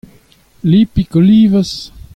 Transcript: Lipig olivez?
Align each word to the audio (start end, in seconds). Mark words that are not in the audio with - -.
Lipig 0.69 1.13
olivez? 1.19 1.91